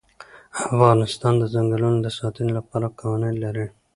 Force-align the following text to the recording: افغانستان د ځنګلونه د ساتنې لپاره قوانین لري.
افغانستان 0.65 1.33
د 1.37 1.43
ځنګلونه 1.53 1.99
د 2.01 2.07
ساتنې 2.17 2.51
لپاره 2.57 2.93
قوانین 2.99 3.35
لري. 3.43 3.67